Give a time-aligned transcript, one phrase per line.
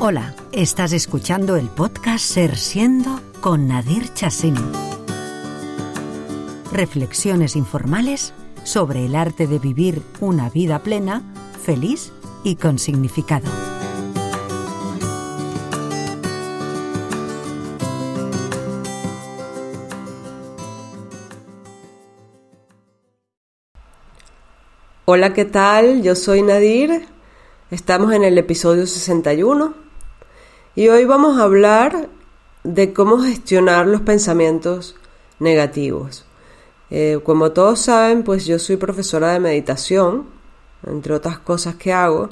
[0.00, 4.54] Hola, estás escuchando el podcast Ser Siendo con Nadir Chassin.
[6.70, 8.32] Reflexiones informales
[8.62, 11.24] sobre el arte de vivir una vida plena,
[11.60, 12.12] feliz
[12.44, 13.50] y con significado.
[25.06, 26.02] Hola, ¿qué tal?
[26.04, 27.08] Yo soy Nadir.
[27.72, 29.87] Estamos en el episodio 61
[30.78, 32.08] y hoy vamos a hablar
[32.62, 34.94] de cómo gestionar los pensamientos
[35.40, 36.24] negativos.
[36.88, 40.26] Eh, como todos saben, pues yo soy profesora de meditación,
[40.86, 42.28] entre otras cosas que hago,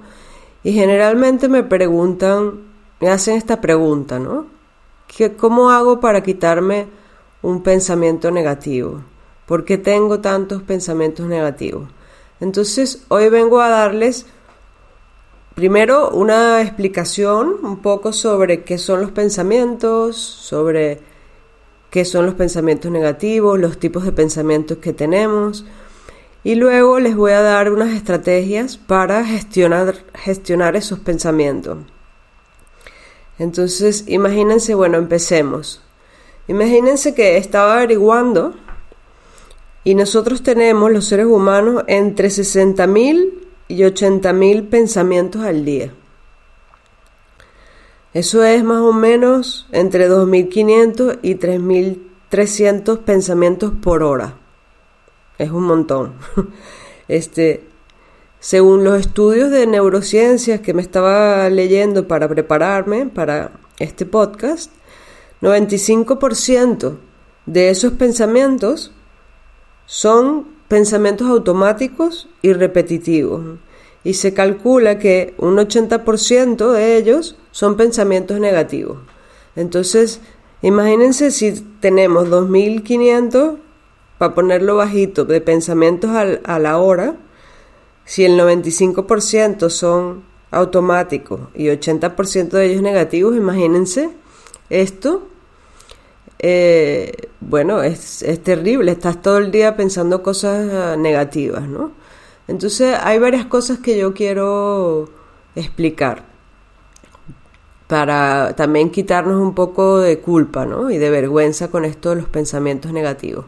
[0.62, 2.60] y generalmente me preguntan,
[3.00, 4.47] me hacen esta pregunta, ¿no?
[5.38, 6.86] ¿Cómo hago para quitarme
[7.42, 9.00] un pensamiento negativo?
[9.47, 11.88] ¿Por qué tengo tantos pensamientos negativos?
[12.38, 14.24] Entonces, hoy vengo a darles
[15.56, 21.00] primero una explicación un poco sobre qué son los pensamientos, sobre
[21.88, 25.64] qué son los pensamientos negativos, los tipos de pensamientos que tenemos.
[26.44, 31.78] Y luego les voy a dar unas estrategias para gestionar, gestionar esos pensamientos.
[33.38, 35.80] Entonces, imagínense, bueno, empecemos.
[36.48, 38.54] Imagínense que estaba averiguando
[39.84, 45.92] y nosotros tenemos, los seres humanos, entre 60.000 y 80.000 pensamientos al día.
[48.12, 54.34] Eso es más o menos entre 2.500 y 3.300 pensamientos por hora.
[55.39, 56.14] Es un montón.
[57.08, 57.62] Este,
[58.41, 64.73] según los estudios de neurociencias que me estaba leyendo para prepararme para este podcast,
[65.41, 66.97] 95%
[67.47, 68.92] de esos pensamientos
[69.86, 73.59] son pensamientos automáticos y repetitivos.
[74.05, 78.98] Y se calcula que un 80% de ellos son pensamientos negativos.
[79.57, 80.20] Entonces,
[80.63, 83.58] imagínense si tenemos 2500,
[84.18, 87.17] para ponerlo bajito, de pensamientos a la hora,
[88.05, 94.11] si el 95% son automáticos y 80% de ellos negativos, imagínense
[94.70, 95.27] esto
[96.39, 101.92] eh, bueno, es, es, terrible, estás todo el día pensando cosas ah, negativas, ¿no?
[102.48, 105.11] Entonces hay varias cosas que yo quiero
[105.55, 106.25] explicar
[107.86, 110.91] para también quitarnos un poco de culpa, ¿no?
[110.91, 113.45] Y de vergüenza con esto de los pensamientos negativos.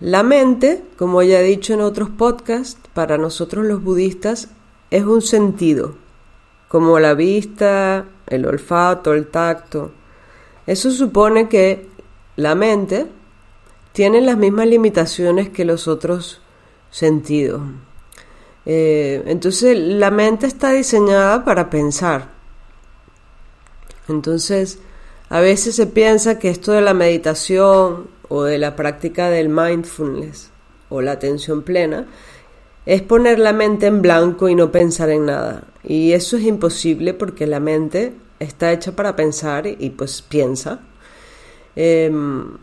[0.00, 4.48] La mente, como ya he dicho en otros podcasts, para nosotros los budistas
[4.90, 5.94] es un sentido,
[6.68, 9.90] como la vista, el olfato, el tacto.
[10.66, 11.88] Eso supone que
[12.36, 13.06] la mente
[13.92, 16.42] tiene las mismas limitaciones que los otros
[16.90, 17.62] sentidos.
[18.66, 22.30] Eh, entonces la mente está diseñada para pensar.
[24.08, 24.80] Entonces
[25.28, 30.50] a veces se piensa que esto de la meditación o de la práctica del mindfulness
[30.88, 32.06] o la atención plena
[32.86, 35.64] es poner la mente en blanco y no pensar en nada.
[35.82, 40.80] Y eso es imposible porque la mente está hecha para pensar y, pues piensa.
[41.74, 42.56] Em,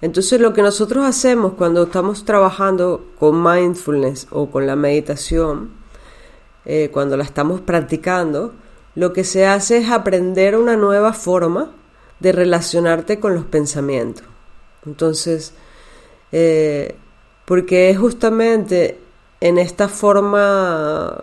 [0.00, 5.70] entonces lo que nosotros hacemos cuando estamos trabajando con mindfulness o con la meditación,
[6.64, 8.52] eh, cuando la estamos practicando,
[8.94, 11.72] lo que se hace es aprender una nueva forma
[12.20, 14.24] de relacionarte con los pensamientos.
[14.84, 15.52] Entonces,
[16.32, 16.96] eh,
[17.44, 18.98] porque es justamente
[19.40, 21.22] en esta forma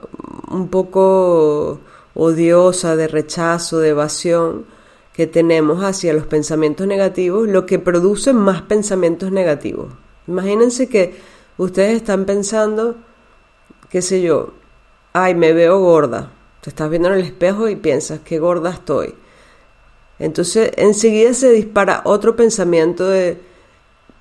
[0.50, 1.79] un poco
[2.16, 4.66] odiosa, de rechazo, de evasión
[5.13, 9.94] que tenemos hacia los pensamientos negativos, lo que produce más pensamientos negativos.
[10.28, 11.16] Imagínense que
[11.57, 12.96] ustedes están pensando,
[13.90, 14.53] qué sé yo,
[15.13, 16.31] ay, me veo gorda.
[16.62, 19.13] Te estás viendo en el espejo y piensas, qué gorda estoy.
[20.19, 23.38] Entonces enseguida se dispara otro pensamiento de,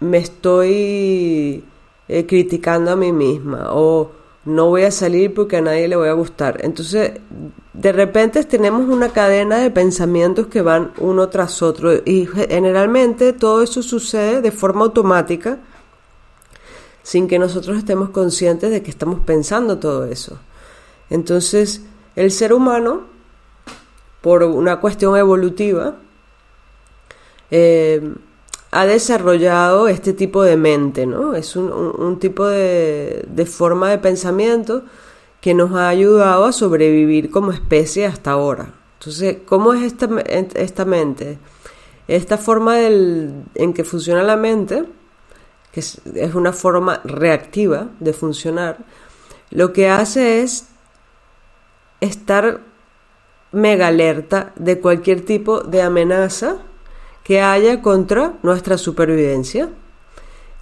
[0.00, 1.64] me estoy
[2.08, 4.11] eh, criticando a mí misma o
[4.44, 6.64] no voy a salir porque a nadie le voy a gustar.
[6.64, 7.12] Entonces,
[7.72, 13.62] de repente tenemos una cadena de pensamientos que van uno tras otro y generalmente todo
[13.62, 15.58] eso sucede de forma automática
[17.02, 20.38] sin que nosotros estemos conscientes de que estamos pensando todo eso.
[21.10, 21.82] Entonces,
[22.16, 23.02] el ser humano,
[24.20, 25.96] por una cuestión evolutiva,
[27.50, 28.14] eh,
[28.72, 31.34] ha desarrollado este tipo de mente, ¿no?
[31.34, 34.82] Es un, tipo de, forma de pensamiento
[35.42, 38.72] que nos ha ayudado a sobrevivir como especie hasta ahora.
[38.98, 40.08] Entonces, ¿cómo es esta,
[40.54, 41.38] esta mente?
[42.08, 44.84] Esta forma en que funciona la mente,
[45.70, 46.00] que es
[46.34, 48.78] una forma reactiva de funcionar,
[49.50, 50.68] lo que hace es
[52.00, 52.60] estar
[53.52, 56.56] mega alerta de cualquier tipo de amenaza
[57.24, 59.70] que haya contra nuestra supervivencia,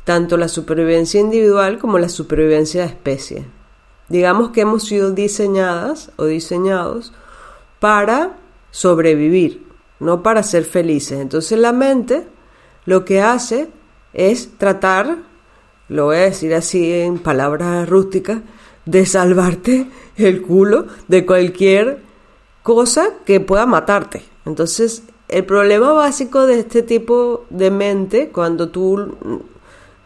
[0.05, 3.45] tanto la supervivencia individual como la supervivencia de especie.
[4.09, 7.13] Digamos que hemos sido diseñadas o diseñados
[7.79, 8.37] para
[8.71, 9.67] sobrevivir,
[10.01, 11.21] no para ser felices.
[11.21, 12.27] Entonces la mente
[12.87, 13.69] lo que hace
[14.13, 15.19] es tratar,
[15.89, 18.41] lo voy a decir así en palabras rústicas,
[18.85, 22.03] de salvarte el culo de cualquier
[22.63, 24.23] cosa que pueda matarte.
[24.45, 29.17] Entonces, el problema básico de este tipo de mente, cuando tú,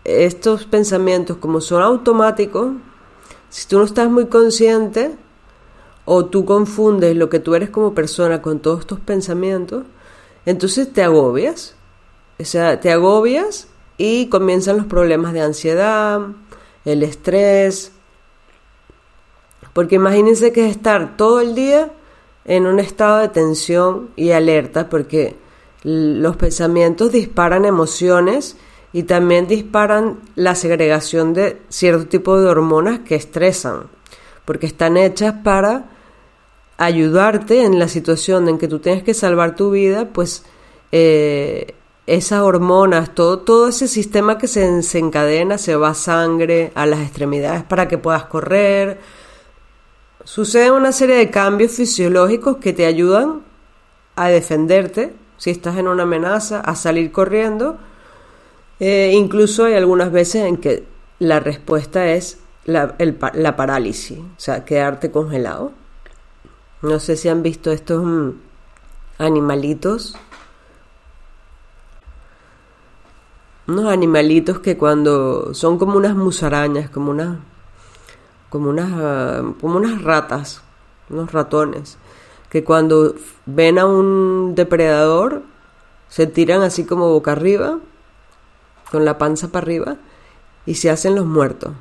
[0.04, 2.72] estos pensamientos como son automáticos,
[3.48, 5.16] si tú no estás muy consciente
[6.04, 9.84] o tú confundes lo que tú eres como persona con todos estos pensamientos,
[10.44, 11.74] entonces te agobias.
[12.38, 16.20] O sea, te agobias y comienzan los problemas de ansiedad,
[16.84, 17.92] el estrés.
[19.72, 21.90] Porque imagínense que es estar todo el día
[22.44, 25.36] en un estado de tensión y alerta porque
[25.82, 28.56] los pensamientos disparan emociones
[28.92, 33.88] y también disparan la segregación de cierto tipo de hormonas que estresan,
[34.44, 35.86] porque están hechas para
[36.78, 40.44] ayudarte en la situación en que tú tienes que salvar tu vida, pues
[40.92, 41.74] eh,
[42.06, 47.00] esas hormonas, todo, todo ese sistema que se desencadena, se va a sangre a las
[47.00, 49.00] extremidades para que puedas correr,
[50.24, 53.42] Sucede una serie de cambios fisiológicos que te ayudan
[54.16, 57.76] a defenderte si estás en una amenaza, a salir corriendo.
[58.80, 60.84] Eh, incluso hay algunas veces en que
[61.18, 62.96] la respuesta es la,
[63.34, 65.72] la, parálisis, o sea, quedarte congelado.
[66.80, 68.30] No sé si han visto estos mm,
[69.18, 70.16] animalitos.
[73.66, 77.38] Unos animalitos que cuando son como unas musarañas, como unas
[78.54, 80.62] como unas, ah, como unas ratas,
[81.10, 81.98] unos ratones,
[82.48, 83.16] que cuando
[83.46, 85.42] ven a un depredador
[86.08, 87.80] se tiran así como boca arriba,
[88.92, 89.96] con la panza para arriba,
[90.66, 91.72] y se hacen los muertos.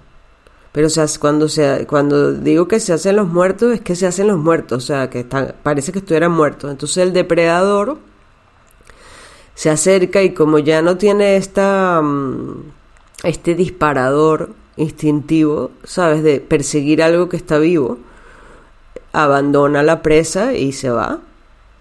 [0.72, 4.08] Pero o sea, cuando, se, cuando digo que se hacen los muertos, es que se
[4.08, 6.72] hacen los muertos, o sea, que están, parece que estuvieran muertos.
[6.72, 8.00] Entonces el depredador
[9.54, 12.64] se acerca y como ya no tiene esta, mm,
[13.26, 16.24] este disparador instintivo, ¿sabes?
[16.24, 17.98] De perseguir algo que está vivo,
[19.12, 21.20] abandona la presa y se va.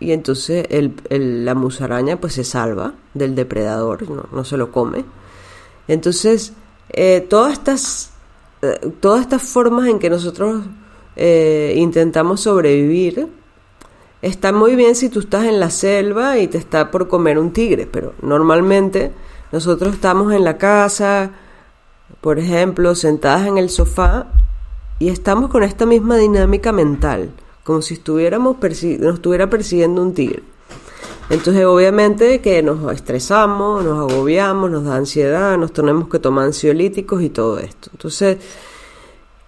[0.00, 5.04] Y entonces el, la musaraña pues se salva del depredador, no, se lo come.
[5.86, 6.52] Entonces,
[6.90, 8.10] eh, todas, estas,
[8.62, 10.64] eh, todas estas formas en que nosotros
[11.14, 13.28] eh, intentamos sobrevivir,
[14.22, 17.52] están muy bien si tú estás en la selva y te está por comer un
[17.52, 19.12] tigre, pero normalmente
[19.50, 21.32] nosotros estamos en la casa,
[22.22, 24.28] por ejemplo, sentadas en el sofá
[25.00, 27.30] y estamos con esta misma dinámica mental,
[27.64, 30.44] como si estuviéramos nos estuviera persiguiendo un tigre.
[31.30, 37.22] Entonces, obviamente que nos estresamos, nos agobiamos, nos da ansiedad, nos tenemos que tomar ansiolíticos
[37.22, 37.90] y todo esto.
[37.92, 38.38] Entonces,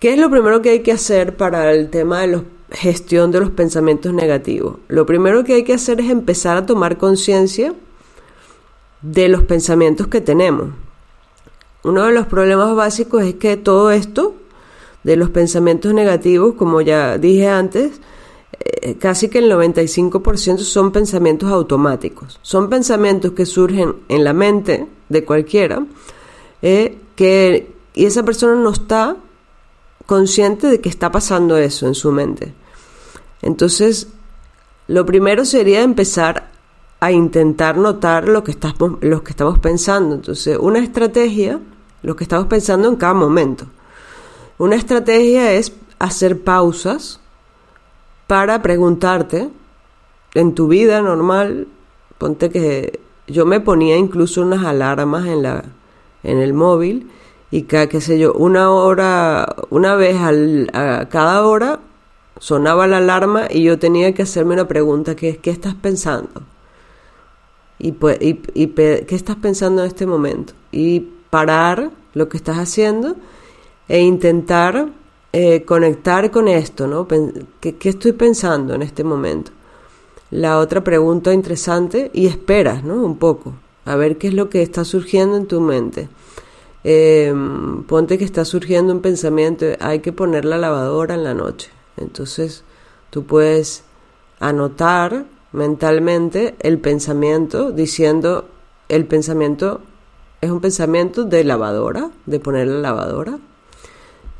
[0.00, 2.42] ¿qué es lo primero que hay que hacer para el tema de la
[2.72, 4.78] gestión de los pensamientos negativos?
[4.88, 7.72] Lo primero que hay que hacer es empezar a tomar conciencia
[9.02, 10.70] de los pensamientos que tenemos.
[11.84, 14.34] Uno de los problemas básicos es que todo esto
[15.04, 18.00] de los pensamientos negativos, como ya dije antes,
[18.58, 22.40] eh, casi que el 95% son pensamientos automáticos.
[22.42, 25.84] Son pensamientos que surgen en la mente de cualquiera
[26.62, 29.16] eh, que, y esa persona no está
[30.06, 32.54] consciente de que está pasando eso en su mente.
[33.42, 34.08] Entonces,
[34.88, 36.50] lo primero sería empezar
[37.00, 40.14] a intentar notar lo que, estamos, lo que estamos pensando.
[40.14, 41.60] Entonces, una estrategia
[42.04, 43.66] lo que estamos pensando en cada momento.
[44.58, 47.18] Una estrategia es hacer pausas
[48.26, 49.48] para preguntarte
[50.34, 51.66] en tu vida normal,
[52.18, 55.64] ponte que yo me ponía incluso unas alarmas en la
[56.22, 57.10] en el móvil
[57.50, 61.80] y cada qué sé yo, una hora, una vez al, a cada hora
[62.38, 66.42] sonaba la alarma y yo tenía que hacerme una pregunta que es ¿qué estás pensando?
[67.78, 70.54] Y, pues, y, y ¿qué estás pensando en este momento?
[70.72, 73.16] Y parar lo que estás haciendo
[73.88, 74.90] e intentar
[75.32, 77.08] eh, conectar con esto, ¿no?
[77.08, 79.50] ¿Qué, estoy pensando en este momento?
[80.30, 83.02] La otra pregunta interesante, y esperas, ¿no?
[83.04, 83.52] Un poco,
[83.84, 86.08] a ver qué es lo que está surgiendo en tu mente.
[86.84, 91.68] Em, ponte que está surgiendo un pensamiento, hay que poner la lavadora en la noche.
[91.96, 92.62] Entonces,
[93.10, 93.82] tú puedes
[94.38, 98.44] anotar mentalmente el pensamiento diciendo
[98.88, 99.80] el pensamiento
[100.44, 103.38] es un pensamiento de lavadora, de poner la lavadora.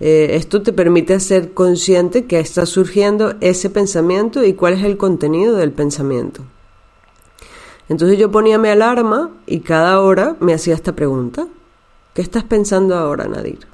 [0.01, 4.97] Eh, esto te permite ser consciente que está surgiendo ese pensamiento y cuál es el
[4.97, 6.43] contenido del pensamiento.
[7.89, 11.47] Entonces yo ponía mi alarma y cada hora me hacía esta pregunta.
[12.13, 13.67] ¿Qué estás pensando ahora, Nadir?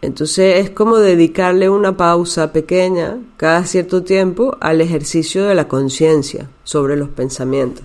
[0.00, 6.48] Entonces es como dedicarle una pausa pequeña cada cierto tiempo al ejercicio de la conciencia
[6.62, 7.84] sobre los pensamientos.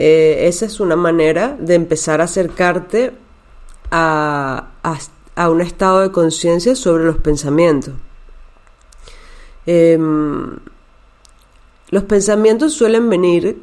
[0.00, 3.14] Eh, esa es una manera de empezar a acercarte
[3.90, 4.68] a,
[5.50, 7.94] un estado de conciencia sobre los pensamientos.
[9.66, 10.56] Em,
[11.90, 13.60] los pensamientos suelen venir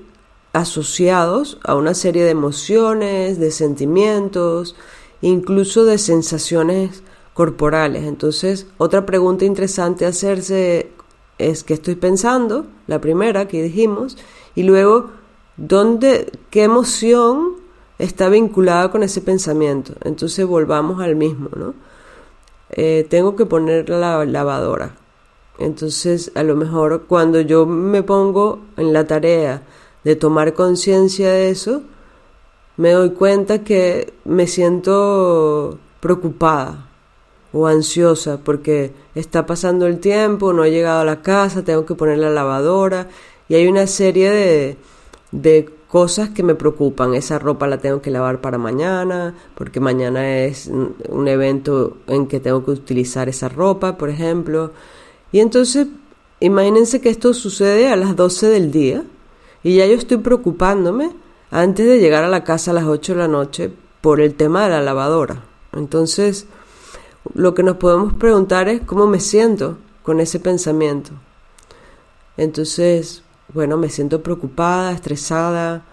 [0.51, 4.75] asociados a una serie de emociones, de sentimientos,
[5.21, 7.01] incluso de sensaciones
[7.33, 8.03] corporales.
[8.03, 10.91] Entonces, otra pregunta interesante a hacerse
[11.37, 14.17] es qué estoy pensando, la primera que dijimos,
[14.53, 15.11] y luego,
[15.57, 17.53] ¿dónde, qué emoción
[17.99, 19.93] está vinculada con ese pensamiento?
[20.03, 21.73] Entonces volvamos al mismo, ¿no?
[22.71, 24.95] Eh, tengo que poner la lavadora.
[25.57, 29.61] Entonces, a lo mejor cuando yo me pongo en la tarea
[30.03, 31.83] de tomar conciencia de eso,
[32.77, 36.89] me doy cuenta que me siento preocupada
[37.53, 41.95] o ansiosa porque está pasando el tiempo, no he llegado a la casa, tengo que
[41.95, 43.07] poner la lavadora
[43.47, 44.77] y hay una serie de,
[45.35, 47.13] de cosas que me preocupan.
[47.13, 52.39] Esa ropa la tengo que lavar para mañana, porque mañana es un evento en que
[52.39, 54.71] tengo que utilizar esa ropa, por ejemplo.
[55.31, 55.87] Y entonces,
[56.39, 59.03] imagínense que esto sucede a las 12 del día
[59.63, 61.11] y ya yo estoy preocupándome
[61.51, 64.63] antes de llegar a la casa a las 8 de la noche por el tema
[64.63, 65.43] de la lavadora.
[65.73, 66.47] Entonces,
[67.33, 71.11] lo que nos podemos preguntar es cómo me siento con ese pensamiento.
[72.37, 75.85] Entonces, bueno, me siento preocupada, estresada,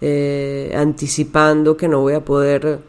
[0.00, 2.80] eh, anticipando que no voy a poder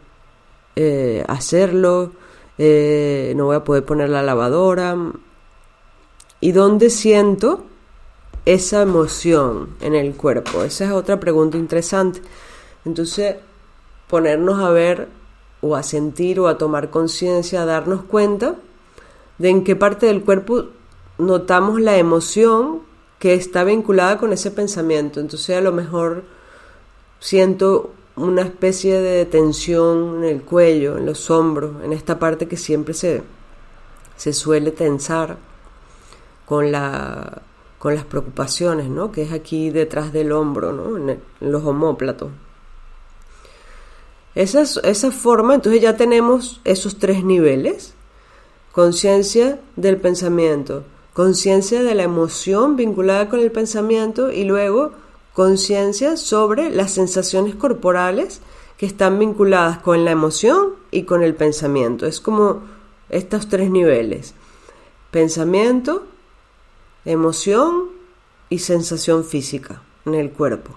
[0.74, 2.12] eh, hacerlo,
[2.58, 4.96] eh, no voy a poder poner la lavadora,
[6.40, 7.64] ¿Y dónde siento
[8.44, 10.62] esa emoción en el cuerpo?
[10.62, 12.20] Esa es otra pregunta interesante.
[12.84, 13.36] Entonces,
[14.06, 15.08] ponernos a ver
[15.62, 18.54] o a sentir o a tomar conciencia, a darnos cuenta
[19.38, 20.66] de en qué parte del cuerpo
[21.18, 22.82] notamos la emoción
[23.18, 25.20] que está vinculada con ese pensamiento.
[25.20, 26.24] Entonces a lo mejor
[27.18, 32.56] siento una especie de tensión en el cuello, en los hombros, en esta parte que
[32.56, 33.22] siempre se,
[34.16, 35.36] se suele tensar
[36.46, 37.42] con, la,
[37.78, 39.12] con las preocupaciones, ¿no?
[39.12, 40.96] que es aquí detrás del hombro, ¿no?
[40.96, 42.30] en, los homóplatos.
[44.34, 47.94] Esa, esa forma, entonces ya tenemos esos tres niveles.
[48.72, 50.84] Conciencia del pensamiento,
[51.16, 54.92] conciencia de la emoción vinculada con el pensamiento y luego
[55.32, 58.42] conciencia sobre las sensaciones corporales
[58.76, 62.04] que están vinculadas con la emoción y con el pensamiento.
[62.04, 62.64] Es como
[63.08, 64.34] estos tres niveles.
[65.10, 66.04] Pensamiento,
[67.06, 67.88] emoción
[68.50, 70.76] y sensación física en el cuerpo.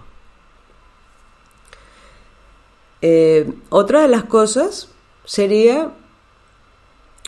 [3.02, 4.88] Eh, otra de las cosas
[5.26, 5.92] sería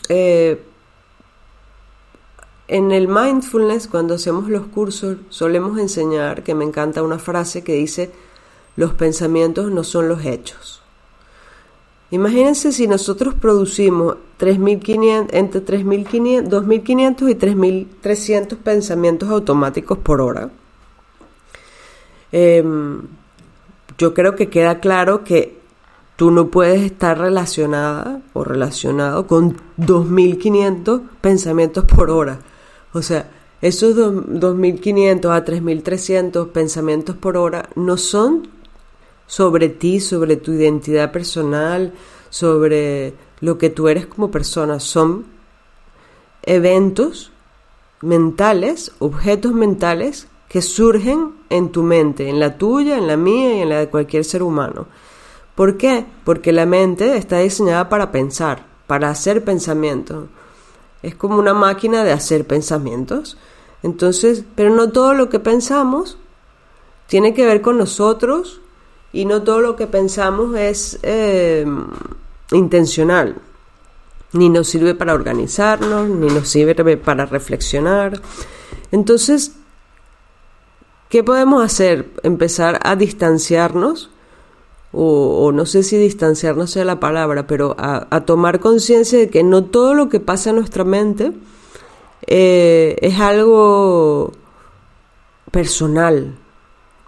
[0.08, 0.64] eh,
[2.72, 7.74] en el mindfulness, cuando hacemos los cursos, solemos enseñar, que me encanta una frase que
[7.74, 8.10] dice,
[8.76, 10.80] los pensamientos no son los hechos.
[12.10, 20.48] Imagínense si nosotros producimos 3.500, entre 3.500, 2.500 y 3.300 pensamientos automáticos por hora.
[22.32, 23.02] Em,
[23.98, 25.58] yo creo que queda claro que
[26.16, 32.38] tú no puedes estar relacionada o relacionado con 2.500 pensamientos por hora.
[32.92, 33.30] O sea,
[33.60, 38.48] esos 2.500 a 3.300 pensamientos por hora no son
[39.26, 41.92] sobre ti, sobre tu identidad personal,
[42.28, 44.80] sobre lo que tú eres como persona.
[44.80, 45.24] Son
[46.42, 47.32] eventos
[48.02, 53.60] mentales, objetos mentales que surgen en tu mente, en la tuya, en la mía y
[53.60, 54.86] en la de cualquier ser humano.
[55.54, 56.04] ¿Por qué?
[56.24, 60.26] Porque la mente está diseñada para pensar, para hacer pensamientos.
[61.02, 63.36] Es como una máquina de hacer pensamientos.
[63.82, 66.16] Entonces, pero no todo lo que pensamos
[67.06, 68.60] tiene que ver con nosotros
[69.12, 71.66] y no todo lo que pensamos es eh,
[72.52, 73.36] intencional,
[74.32, 78.22] ni nos sirve para organizarnos, ni nos sirve para reflexionar.
[78.90, 79.52] Entonces,
[81.08, 82.08] ¿qué podemos hacer?
[82.22, 84.10] Empezar a distanciarnos,
[84.92, 89.64] o, no sé si distanciarnos sea la palabra, pero a, tomar conciencia de que no
[89.64, 91.32] todo lo que pasa en nuestra mente
[92.26, 94.32] eh, es algo
[95.50, 96.38] personal,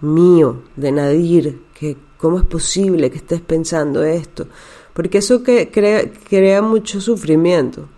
[0.00, 4.46] mío, de Nadir, que cómo es posible que estés pensando esto,
[4.94, 7.88] porque eso que crea, crea mucho sufrimiento.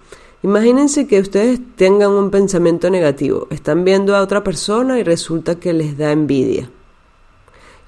[0.42, 5.72] Imagínense que ustedes tengan un pensamiento negativo, están viendo a otra persona y resulta que
[5.72, 6.70] les da envidia.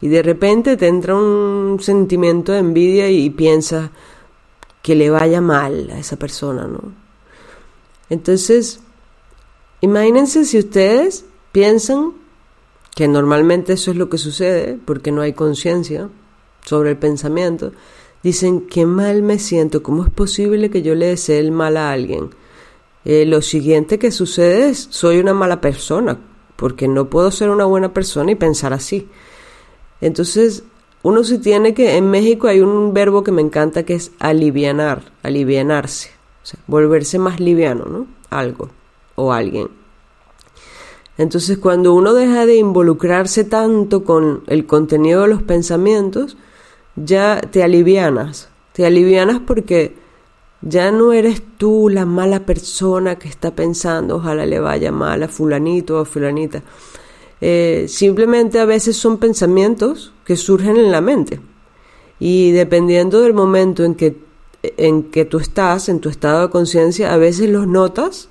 [0.01, 3.91] Y de repente te entra un sentimiento de envidia y piensas
[4.83, 6.81] que le vaya mal a esa persona, ¿no?
[8.11, 8.81] Entonces,
[9.81, 12.13] imagínense si ustedes piensan
[12.95, 16.09] que normalmente eso es lo que sucede, porque no hay conciencia
[16.65, 17.73] sobre el pensamiento,
[18.23, 21.93] dicen, qué mal me siento, ¿cómo es posible que yo le desee el mal a
[21.93, 22.31] alguien?
[23.05, 26.19] Eh, lo siguiente que sucede es, soy una mala persona,
[26.57, 29.09] porque no puedo ser una buena persona y pensar así.
[30.01, 30.65] Entonces,
[31.03, 35.13] uno sí tiene que, en México hay un verbo que me encanta que es alivianar,
[35.23, 36.11] alivianarse,
[36.43, 38.07] o sea, volverse más liviano, ¿no?
[38.31, 38.71] Algo
[39.15, 39.69] o alguien.
[41.17, 46.37] Entonces, cuando uno deja de involucrarse tanto con el contenido de los pensamientos,
[46.95, 48.49] ya te alivianas.
[48.73, 49.97] Te alivianas porque
[50.61, 55.29] ya no eres tú la mala persona que está pensando, ojalá le vaya mal a
[55.29, 56.63] fulanito o fulanita.
[57.41, 61.41] Eh, simplemente a veces son pensamientos que surgen en la mente.
[62.19, 64.17] Y dependiendo del momento en que,
[64.63, 68.29] en que tú estás, en tu estado de conciencia, a veces los notas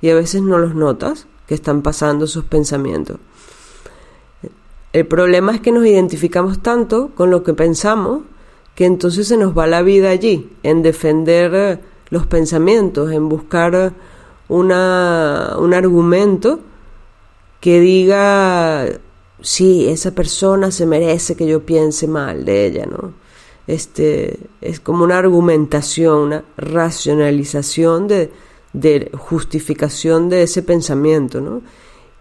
[0.00, 3.18] y a veces no los notas que están pasando esos pensamientos.
[4.92, 8.22] El problema es que nos identificamos tanto con lo que pensamos
[8.74, 11.78] que entonces se nos va la vida allí, en defender eh,
[12.10, 13.92] los pensamientos, en buscar
[14.48, 16.60] una, un argumento
[17.60, 18.86] que diga,
[19.40, 23.14] sí, esa persona se merece que yo piense mal de ella, ¿no?
[23.66, 28.30] Este, es como una argumentación, una racionalización de,
[28.72, 31.62] de justificación de ese pensamiento, ¿no?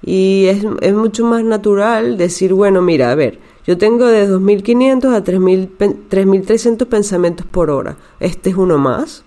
[0.01, 5.15] Y es, es mucho más natural decir, bueno, mira, a ver, yo tengo de 2.500
[5.15, 7.97] a 3.300 pensamientos por hora.
[8.19, 9.23] Este es uno más.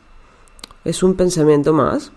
[0.84, 2.12] Es un pensamiento más.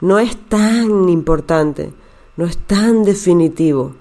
[0.00, 1.92] No es tan importante,
[2.36, 3.94] no es tan definitivo.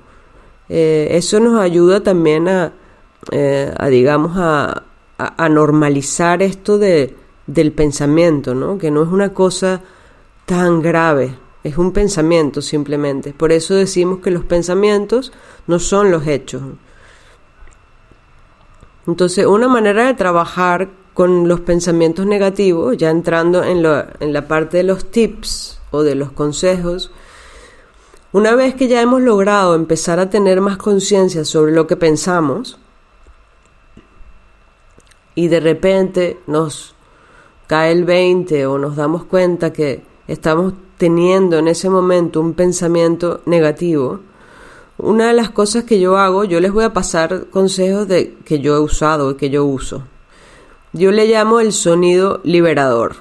[0.69, 2.73] Eh, eso nos ayuda también a,
[3.31, 4.83] eh, digamos, a,
[5.49, 7.15] normalizar esto de,
[7.47, 8.77] del pensamiento, ¿no?
[8.77, 9.81] Que no es una cosa
[10.45, 13.31] tan grave, es un pensamiento simplemente.
[13.31, 15.31] Por eso decimos que los pensamientos
[15.67, 16.63] no son los hechos.
[19.07, 23.85] Entonces, una manera de trabajar con los pensamientos negativos, ya entrando en,
[24.19, 27.11] en la parte de los tips o de los consejos,
[28.35, 32.77] una vez que ya hemos logrado empezar a tener más conciencia sobre lo que pensamos,
[35.35, 36.95] y de repente nos
[37.65, 43.39] cae el 20 o nos damos cuenta que estamos teniendo en ese momento un pensamiento
[43.45, 44.19] negativo,
[44.97, 48.59] una de las cosas que yo hago, yo les voy a pasar consejos de que
[48.59, 50.03] yo he usado y que yo uso.
[50.91, 53.15] Yo le llamo el sonido liberador.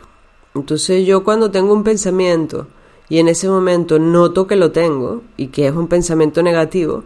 [0.56, 2.66] Entonces yo cuando tengo un pensamiento
[3.14, 7.04] y en ese momento noto que lo tengo y que es un pensamiento negativo,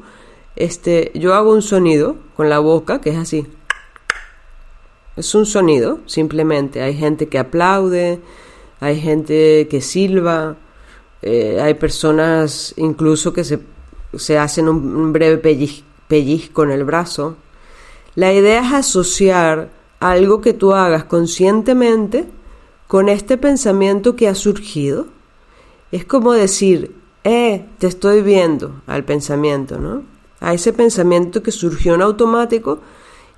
[0.57, 3.47] este, yo hago un sonido con la boca que es así.
[5.17, 6.81] Es un sonido, simplemente.
[6.81, 8.21] Hay gente que aplaude,
[8.81, 10.57] hay gente que silba,
[11.21, 13.61] eh, hay personas incluso que se
[14.15, 15.39] se hacen un, breve
[16.09, 17.37] pellizco en el brazo.
[18.15, 19.69] La idea es asociar
[20.01, 22.25] algo que tú hagas conscientemente
[22.87, 25.18] con este pensamiento que ha surgido.
[25.91, 30.03] Es como decir, eh, te estoy viendo al pensamiento, ¿no?
[30.41, 32.81] A ese pensamiento que surgió en automático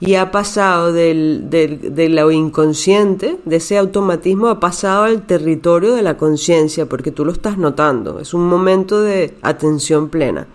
[0.00, 5.94] y ha pasado del, del, de lo inconsciente, de ese automatismo, ha pasado al territorio
[5.94, 8.18] de la conciencia, porque tú lo estás notando.
[8.18, 10.46] Es un momento de atención plena.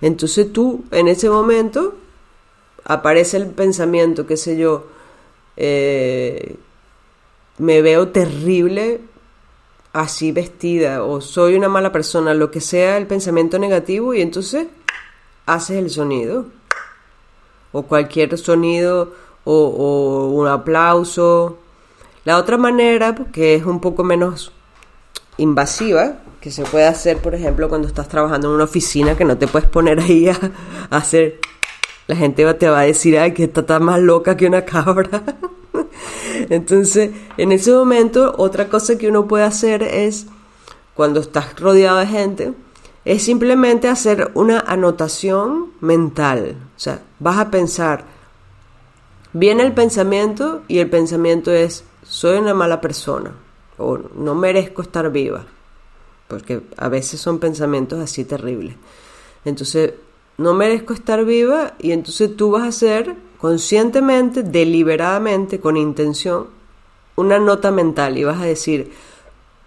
[0.00, 1.94] Entonces tú, en ese momento,
[2.84, 4.86] aparece el pensamiento, qué sé yo,
[5.56, 6.56] eh,
[7.58, 9.00] me veo terrible
[9.92, 14.68] así vestida, o soy una mala persona, lo que sea el pensamiento negativo, y entonces
[15.46, 16.46] haces el sonido
[17.72, 19.12] o cualquier sonido
[19.44, 21.58] o, un aplauso.
[22.24, 24.52] La otra manera, que es un poco menos
[25.38, 29.38] invasiva, que se puede hacer, por ejemplo, cuando estás trabajando en una oficina, que no
[29.38, 30.38] te puedes poner ahí a,
[30.90, 31.40] hacer...
[32.06, 35.22] La gente te va a decir, ay, que está más loca que una cabra.
[36.50, 40.26] Entonces, en ese momento, otra cosa que uno puede hacer es,
[40.94, 42.52] cuando estás rodeado de gente,
[43.04, 46.56] es simplemente hacer una anotación mental.
[46.76, 48.04] O sea, vas a pensar,
[49.32, 53.32] viene el pensamiento y el pensamiento es, soy una mala persona
[53.78, 55.46] o no merezco estar viva.
[56.28, 58.76] Porque a veces son pensamientos así terribles.
[59.44, 59.94] Entonces,
[60.36, 66.48] no merezco estar viva y entonces tú vas a hacer conscientemente, deliberadamente, con intención,
[67.16, 68.92] una nota mental y vas a decir,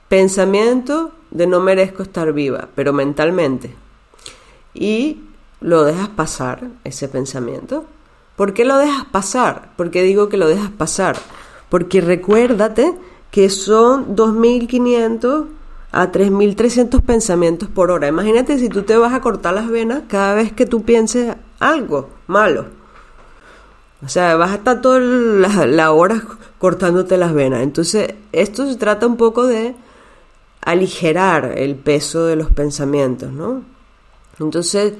[0.07, 3.73] pensamiento de no merezco estar viva, pero mentalmente.
[4.73, 5.21] Y
[5.59, 7.85] lo dejas pasar, ese pensamiento.
[8.35, 9.71] ¿Por qué lo dejas pasar?
[9.75, 11.15] ¿Por qué digo que lo dejas pasar?
[11.69, 12.93] Porque recuérdate
[13.31, 15.45] que son 2.500
[15.91, 18.07] a 3.300 pensamientos por hora.
[18.07, 22.09] Imagínate si tú te vas a cortar las venas cada vez que tú pienses algo
[22.27, 22.82] malo.
[24.05, 26.21] O sea, vas a estar toda la, hora
[26.59, 27.61] cortándote las venas.
[27.61, 29.75] Entonces, esto se trata un poco de
[30.61, 33.63] aligerar el peso de los pensamientos, ¿no?
[34.39, 34.93] Entonces,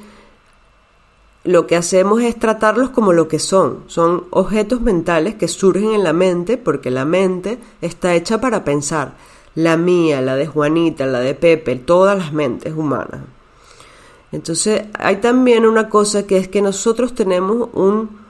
[1.43, 3.83] lo que hacemos es tratarlos como lo que son.
[3.87, 9.15] Son objetos mentales que surgen en la mente porque la mente está hecha para pensar
[9.55, 13.21] la mía, la de Juanita, la de Pepe, todas las mentes humanas.
[14.31, 18.22] Entonces hay también una cosa que es que nosotros tenemos un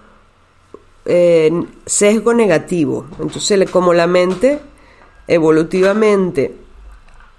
[1.05, 3.05] sesgo negativo.
[3.19, 4.59] Entonces como la mente
[5.27, 6.55] evolutivamente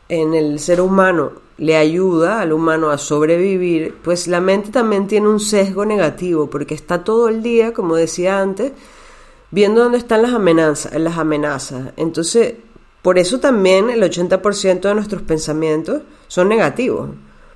[0.09, 5.29] en el ser humano le ayuda al humano a sobrevivir, pues la mente también tiene
[5.29, 8.73] un sesgo negativo porque está todo el día, como decía antes,
[9.51, 11.93] viendo dónde están las amenazas, las amenazas.
[11.97, 12.55] Entonces,
[13.03, 17.11] por eso también el 80% de nuestros pensamientos son negativos,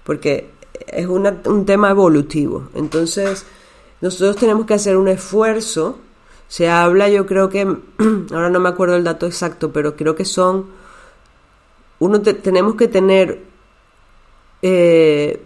[0.05, 0.51] porque
[0.87, 2.69] es un tema evolutivo.
[2.75, 3.47] Entonces,
[4.01, 5.99] nosotros tenemos que hacer un esfuerzo.
[6.47, 7.63] Se habla, yo creo que,
[8.33, 10.67] ahora no me acuerdo el dato exacto, pero creo que son,
[11.99, 13.43] uno tenemos que tener
[14.63, 15.43] eh,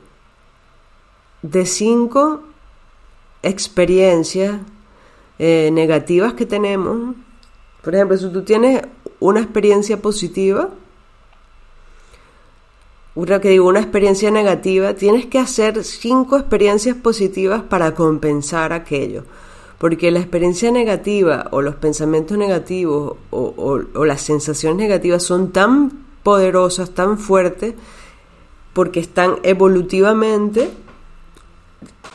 [1.42, 2.42] de cinco
[3.42, 4.60] experiencias
[5.38, 7.16] eh, negativas que tenemos.
[7.82, 8.82] Por ejemplo, si tú tienes
[9.18, 10.70] una experiencia positiva,
[13.14, 19.24] una que digo, una experiencia negativa, tienes que hacer cinco experiencias positivas para compensar aquello.
[19.78, 26.04] Porque la experiencia negativa o los pensamientos negativos o, o las sensaciones negativas son tan
[26.22, 27.74] poderosas, tan fuertes,
[28.72, 30.70] porque están evolutivamente,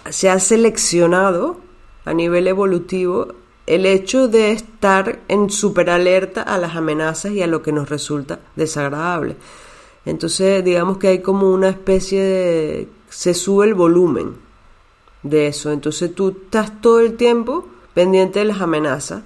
[0.10, 1.60] se ha seleccionado
[2.06, 3.36] a nivel evolutivo
[3.68, 8.40] el hecho de estar en superalerta a las amenazas y a lo que nos resulta
[8.56, 9.36] desagradable.
[10.08, 12.90] Entonces, digamos que hay como una especie de...
[13.10, 14.36] se sube el volumen
[15.22, 15.70] de eso.
[15.70, 19.24] Entonces tú estás todo el tiempo pendiente de las amenazas,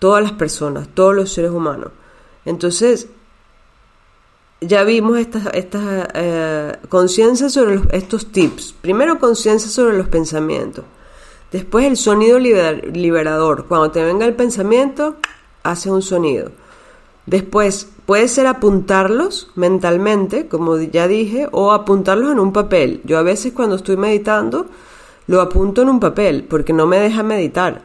[0.00, 1.92] todas las personas, todos los seres humanos.
[2.44, 3.06] Entonces,
[4.60, 8.74] ya vimos esta, esta eh, conciencia sobre estos tips.
[8.80, 10.84] Primero, conciencia sobre los pensamientos.
[11.52, 13.66] Después el sonido liberador.
[13.66, 15.14] Cuando te venga el pensamiento,
[15.62, 16.50] hace un sonido.
[17.26, 23.00] Después puede ser apuntarlos mentalmente, como ya dije, o apuntarlos en un papel.
[23.04, 24.66] Yo a veces cuando estoy meditando
[25.26, 27.82] lo apunto en un papel porque no me deja meditar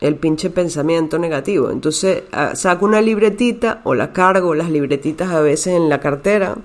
[0.00, 1.70] el pinche pensamiento negativo.
[1.70, 6.56] Entonces ah, saco una libretita o la cargo, las libretitas a veces en la cartera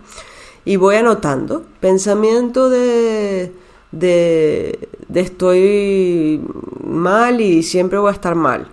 [0.64, 3.52] y voy anotando pensamiento de
[3.94, 6.42] de, estoy
[6.84, 8.68] mal y siempre voy a estar mal.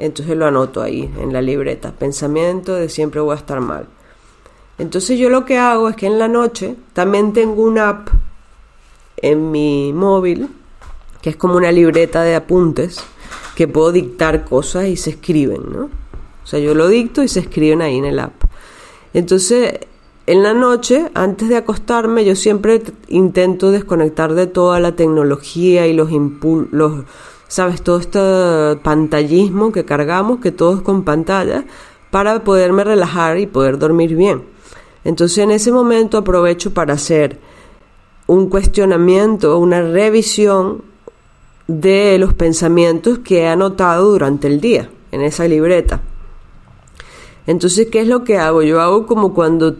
[0.00, 3.86] Entonces lo anoto ahí en la libreta, pensamiento de siempre voy a estar mal.
[4.78, 8.08] Entonces yo lo que hago es que en la noche también tengo una app
[9.18, 10.48] en mi móvil,
[11.20, 12.98] que es como una libreta de apuntes,
[13.54, 15.90] que puedo dictar cosas y se escriben, ¿no?
[16.42, 18.32] O sea, yo lo dicto y se escriben ahí en el app.
[19.12, 19.80] Entonces,
[20.26, 25.92] en la noche, antes de acostarme, yo siempre intento desconectar de toda la tecnología y
[25.92, 27.04] los impulsos,
[27.50, 27.82] ¿sabes?
[27.82, 31.64] Todo este pantallismo que cargamos, que todo es con pantalla,
[32.12, 34.44] para poderme relajar y poder dormir bien.
[35.02, 37.40] Entonces en ese momento aprovecho para hacer
[38.28, 40.82] un cuestionamiento, una revisión
[41.66, 46.00] de los pensamientos que he anotado durante el día en esa libreta.
[47.48, 48.62] Entonces, ¿qué es lo que hago?
[48.62, 49.74] Yo hago como cuando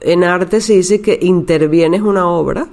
[0.00, 2.66] en arte se dice que intervienes una obra.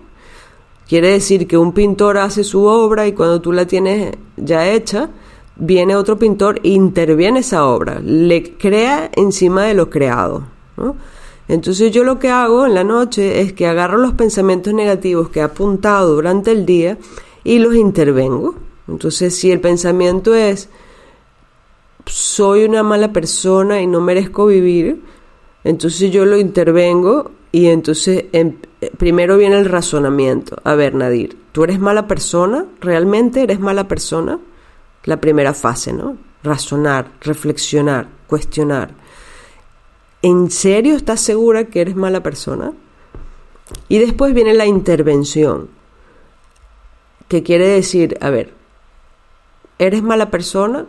[0.91, 5.09] Quiere decir que un pintor hace su obra y cuando tú la tienes ya hecha,
[5.55, 10.43] viene otro pintor e interviene esa obra, le crea encima de lo creado.
[11.47, 15.39] Entonces yo lo que hago en la noche es que agarro los pensamientos negativos que
[15.39, 16.97] he apuntado durante el día
[17.45, 18.55] y los intervengo.
[18.89, 20.67] Entonces si el pensamiento es
[22.05, 25.01] soy una mala persona y no merezco vivir,
[25.63, 28.55] entonces yo lo intervengo y entonces em,
[28.97, 30.57] primero viene el razonamiento.
[30.63, 32.65] A ver, Nadir, ¿tú eres mala persona?
[32.79, 34.39] ¿Realmente eres mala persona?
[35.03, 36.17] La primera fase, ¿no?
[36.43, 38.91] Razonar, reflexionar, cuestionar.
[40.21, 42.73] ¿En serio estás segura que eres mala persona?
[43.87, 45.69] Y después viene la intervención,
[47.27, 48.53] que quiere decir, a ver,
[49.79, 50.85] ¿eres mala persona?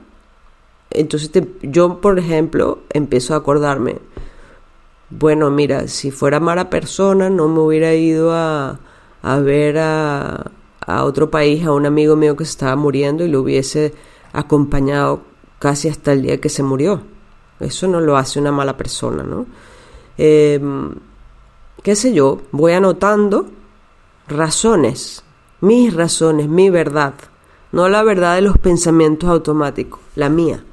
[0.94, 1.31] entonces
[1.62, 3.98] yo, por ejemplo, empiezo a acordarme,
[5.18, 8.81] bueno, mira, si fuera mala persona, no me hubiera ido a,
[9.22, 10.51] a ver a,
[10.87, 13.94] a otro país, a un amigo mío que se estaba muriendo y lo hubiese
[14.33, 15.22] acompañado
[15.59, 17.03] casi hasta el día que se murió.
[17.61, 19.46] Eso no lo hace una mala persona, ¿no?
[20.16, 20.94] Em,
[21.83, 23.46] qué sé yo, voy anotando
[24.29, 25.22] razones,
[25.61, 27.14] mis razones, mi verdad,
[27.70, 30.64] no la verdad de los pensamientos automáticos, la mía,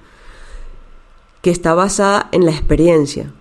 [1.42, 3.34] que está basada en la experiencia.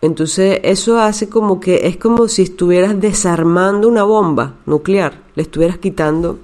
[0.00, 5.78] Entonces eso hace como que es como si estuvieras desarmando una bomba nuclear, le estuvieras
[5.78, 6.38] quitando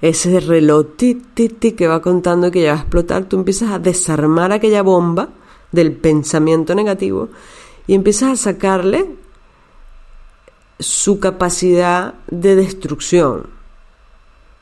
[0.00, 4.82] ese reloj que va contando que ya va a explotar, tú empiezas a desarmar aquella
[4.82, 5.28] bomba
[5.72, 7.28] del pensamiento negativo
[7.86, 9.16] y empiezas a sacarle
[10.78, 13.48] su capacidad de destrucción.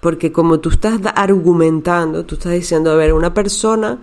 [0.01, 3.99] Porque como tú estás argumentando, tú estás diciendo, a ver, una persona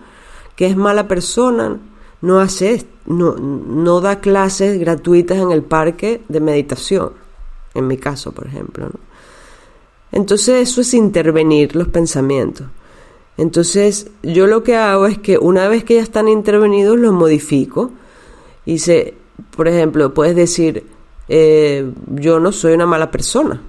[0.55, 1.79] que es mala persona
[2.21, 7.11] no hace no, no da clases gratuitas en el parque de meditación,
[7.73, 8.89] en mi caso, por ejemplo.
[10.11, 12.67] Entonces eso es intervenir los pensamientos.
[13.37, 17.91] Entonces yo lo que hago es que una vez que ya están intervenidos los modifico
[18.65, 19.13] y se,
[19.55, 20.85] por ejemplo, puedes decir,
[21.27, 23.61] eh, yo no soy una mala persona,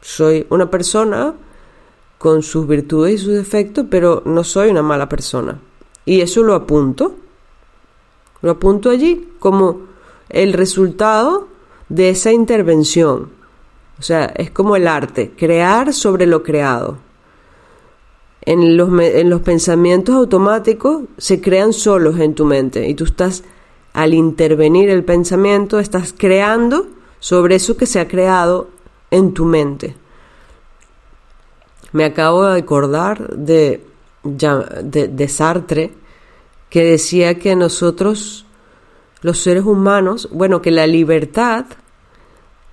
[0.00, 1.34] soy una persona
[2.18, 5.60] con sus virtudes y sus defectos, pero no soy una mala persona.
[6.04, 7.14] Y eso lo apunto,
[8.42, 9.80] lo apunto allí como
[10.28, 11.48] el resultado
[11.88, 13.30] de esa intervención.
[13.98, 16.98] O sea, es como el arte, crear sobre lo creado.
[18.42, 23.42] En los, en los pensamientos automáticos se crean solos en tu mente y tú estás,
[23.92, 26.86] al intervenir el pensamiento, estás creando
[27.18, 28.68] sobre eso que se ha creado
[29.10, 29.96] en tu mente.
[31.92, 33.84] Me acabo de acordar de,
[34.22, 35.92] de, de Sartre,
[36.70, 38.46] que decía que nosotros,
[39.22, 41.66] los seres humanos, bueno, que la libertad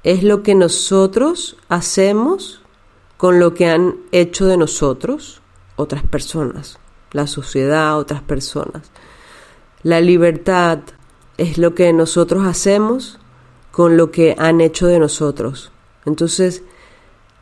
[0.03, 2.61] es lo que nosotros hacemos
[3.17, 5.41] con lo que han hecho de nosotros
[5.75, 6.79] otras personas,
[7.11, 8.91] la sociedad, otras personas.
[9.83, 10.79] La libertad
[11.37, 13.19] es lo que nosotros hacemos
[13.71, 15.71] con lo que han hecho de nosotros.
[16.05, 16.63] Entonces,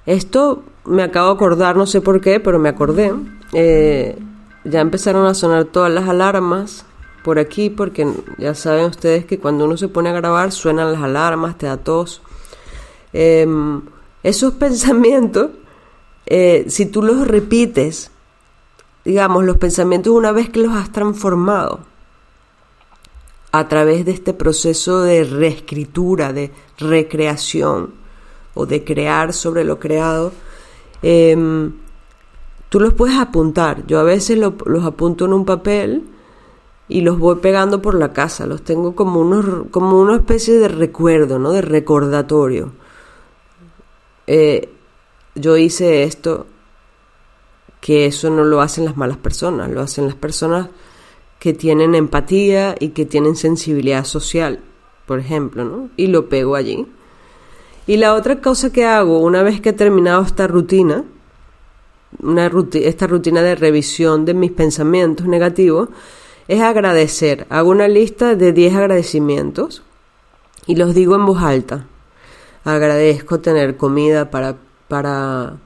[0.06, 3.13] esto me acabo de acordar, no sé por qué, pero me acordé.
[3.54, 4.18] Eh,
[4.63, 6.86] ya empezaron a sonar todas las alarmas
[7.23, 11.02] por aquí, porque ya saben ustedes que cuando uno se pone a grabar suenan las
[11.02, 12.21] alarmas, te da tos.
[13.13, 13.82] Em,
[14.23, 15.52] esos pensamientos,
[16.26, 18.12] eh, si tú los repites,
[19.06, 21.80] digamos, los pensamientos una vez que los has transformado
[23.52, 27.93] a través de este proceso de reescritura, de recreación
[28.56, 30.32] o de crear sobre lo creado,
[31.02, 31.73] em,
[32.74, 33.86] tú los puedes apuntar.
[33.86, 36.06] Yo a veces los apunto en un papel
[36.88, 38.48] y los voy pegando por la casa.
[38.48, 41.52] Los tengo como, unos, como una especie de recuerdo, ¿no?
[41.52, 42.72] De recordatorio.
[44.26, 44.70] Eh,
[45.36, 46.48] yo hice esto,
[47.80, 50.70] que eso no lo hacen las malas personas, lo hacen las personas
[51.38, 54.62] que tienen empatía y que tienen sensibilidad social,
[55.06, 55.90] por ejemplo, ¿no?
[55.96, 56.88] Y lo pego allí.
[57.86, 61.04] Y la otra cosa que hago, una vez que he terminado esta rutina,
[62.21, 65.89] una esta rutina de revisión de mis pensamientos negativos,
[66.47, 67.47] es agradecer.
[67.49, 69.84] Hago una lista de 10 agradecimientos
[70.67, 71.88] y los digo en voz alta
[72.63, 75.58] agradezco tener comida para, para,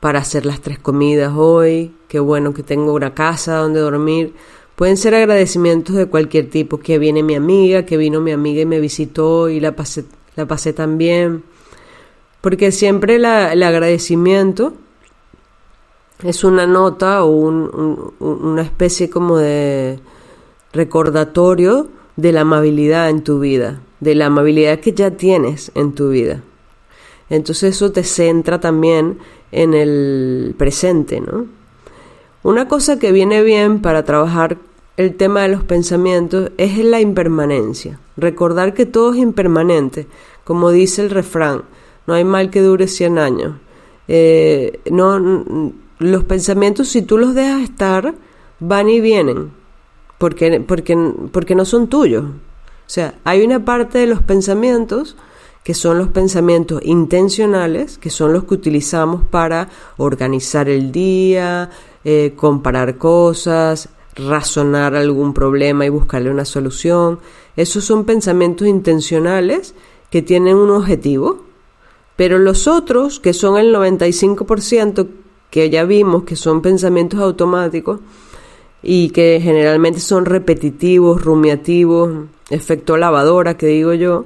[0.00, 4.34] para hacer las tres comidas hoy, qué bueno que tengo una casa donde dormir.
[4.74, 8.66] Pueden ser agradecimientos de cualquier tipo, que viene mi amiga, que vino mi amiga y
[8.66, 11.44] me visitó y la pasé, la pasé tan bien.
[12.40, 14.74] Porque siempre la, el agradecimiento
[16.22, 19.98] es una nota o una especie como de
[20.72, 26.08] recordatorio de la amabilidad en tu vida de la amabilidad que ya tienes en tu
[26.10, 26.42] vida.
[27.30, 29.18] Entonces eso te centra también
[29.52, 31.46] en el presente, ¿no?
[32.42, 34.58] Una cosa que viene bien para trabajar
[34.96, 38.00] el tema de los pensamientos es la impermanencia.
[38.16, 40.08] Recordar que todo es impermanente,
[40.42, 41.62] como dice el refrán,
[42.08, 43.54] no hay mal que dure 100 años.
[44.08, 48.14] Eh, no, los pensamientos, si tú los dejas estar,
[48.60, 49.52] van y vienen,
[50.18, 50.96] porque, porque,
[51.32, 52.24] porque no son tuyos.
[52.24, 55.16] O sea, hay una parte de los pensamientos
[55.64, 61.70] que son los pensamientos intencionales, que son los que utilizamos para organizar el día,
[62.04, 67.20] eh, comparar cosas, razonar algún problema y buscarle una solución.
[67.56, 69.74] Esos son pensamientos intencionales
[70.10, 71.44] que tienen un objetivo,
[72.16, 75.08] pero los otros, que son el 95%,
[75.52, 78.00] que ya vimos que son pensamientos automáticos
[78.82, 84.24] y que generalmente son repetitivos, rumiativos, efecto lavadora, que digo yo,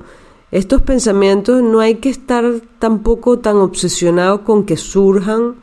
[0.52, 2.44] estos pensamientos no hay que estar
[2.78, 5.56] tampoco tan obsesionados con que surjan,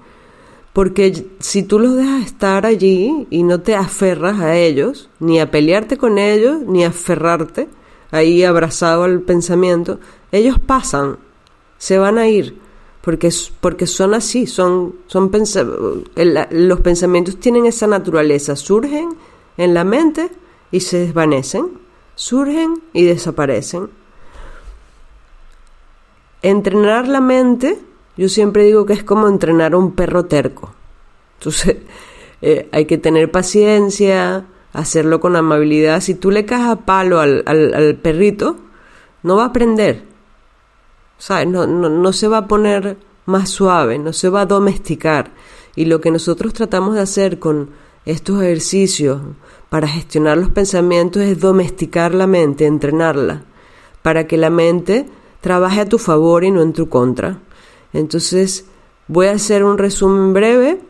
[0.73, 5.49] porque si tú los dejas estar allí y no te aferras a ellos, ni a
[5.49, 7.69] pelearte con ellos, ni a aferrarte
[8.12, 10.02] ahí abrazado al pensamiento,
[10.34, 11.19] ellos pasan,
[11.78, 12.62] se van a ir,
[13.04, 15.30] porque, porque son así, son, son
[16.52, 19.10] los pensamientos tienen esa naturaleza, surgen
[19.58, 20.32] en la mente
[20.72, 21.72] y se desvanecen,
[22.16, 23.89] surgen y desaparecen.
[26.42, 27.78] Entrenar la mente,
[28.16, 30.74] yo siempre digo que es como entrenar a un perro terco.
[31.39, 31.76] Entonces,
[32.42, 36.00] eh, hay que tener paciencia, hacerlo con amabilidad.
[36.00, 38.56] Si tú le caes a palo al, al, perrito,
[39.24, 40.12] no va a aprender.
[41.30, 45.32] No se va a poner más suave, no se va a domesticar.
[45.76, 47.70] Y lo que nosotros tratamos de hacer con
[48.06, 49.22] estos ejercicios
[49.70, 53.44] para gestionar los pensamientos es domesticar la mente, entrenarla,
[54.02, 55.08] para que la mente
[55.42, 57.40] trabaje a tu favor y no en tu contra.
[57.94, 58.66] Entonces,
[59.08, 60.82] voy a hacer un resumen breve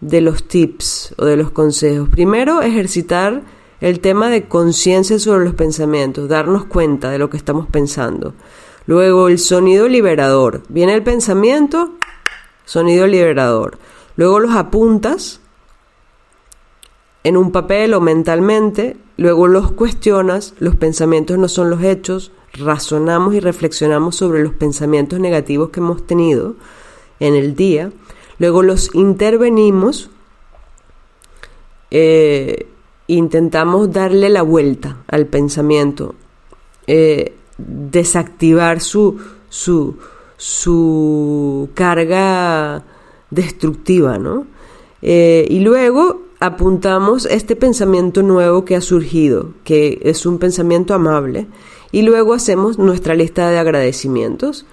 [0.00, 2.08] de los tips o de los consejos.
[2.08, 3.42] Primero, ejercitar
[3.80, 8.34] el tema de conciencia sobre los pensamientos, darnos cuenta de lo que estamos pensando.
[8.90, 10.64] Luego, el sonido liberador.
[10.68, 11.92] Viene el pensamiento,
[12.64, 13.78] sonido liberador.
[14.16, 15.38] Luego los apuntas
[17.22, 23.32] en un papel o mentalmente, luego los cuestionas, los pensamientos no son los hechos, razonamos
[23.34, 26.56] y reflexionamos sobre los pensamientos negativos que hemos tenido
[27.20, 27.92] en el día,
[28.40, 30.10] luego los intervenimos,
[31.92, 32.66] eh,
[33.06, 36.16] intentamos darle la vuelta al pensamiento,
[36.88, 39.18] eh, desactivar su,
[39.48, 39.96] su,
[40.36, 42.84] su carga
[43.30, 44.46] destructiva, ¿no?
[45.02, 51.46] Eh, y luego apuntamos este pensamiento nuevo que ha surgido, que es un pensamiento amable,
[51.92, 54.66] y luego hacemos nuestra lista de agradecimientos.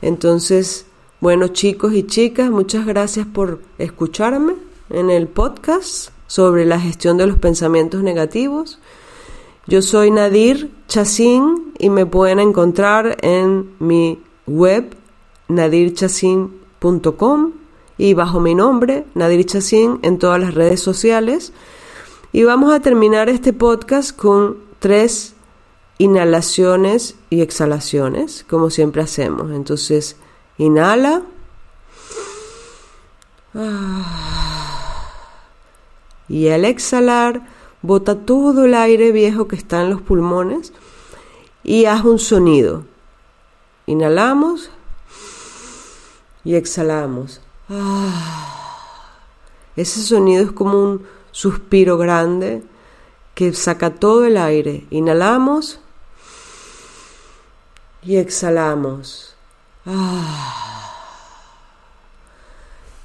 [0.00, 0.86] Entonces,
[1.20, 4.54] bueno chicos y chicas, muchas gracias por escucharme
[4.90, 8.78] en el podcast sobre la gestión de los pensamientos negativos.
[9.66, 14.96] Yo soy Nadir Chacín y me pueden encontrar en mi web
[15.46, 17.52] nadirchacín.com
[17.96, 21.52] y bajo mi nombre, Nadir Chacín, en todas las redes sociales.
[22.32, 25.34] Y vamos a terminar este podcast con tres
[25.98, 29.52] inhalaciones y exhalaciones, como siempre hacemos.
[29.52, 30.16] Entonces,
[30.58, 31.22] inhala.
[36.28, 37.42] Y al exhalar,
[37.82, 40.72] bota todo el aire viejo que está en los pulmones
[41.62, 42.84] y haz un sonido.
[43.86, 44.70] Inhalamos
[46.44, 47.40] y exhalamos.
[49.76, 52.62] Ese sonido es como un suspiro grande
[53.34, 54.86] que saca todo el aire.
[54.90, 55.80] Inhalamos
[58.02, 59.34] y exhalamos.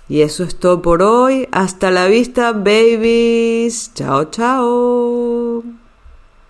[0.09, 1.47] Y eso es todo por hoy.
[1.51, 3.91] Hasta la vista, babies.
[3.93, 5.76] Chao, chao.